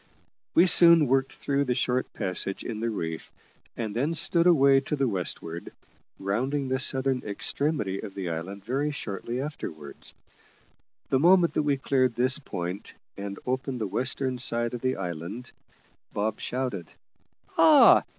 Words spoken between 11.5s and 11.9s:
that we